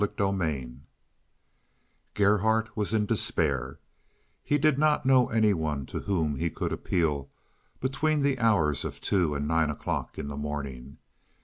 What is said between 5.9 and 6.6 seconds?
whom he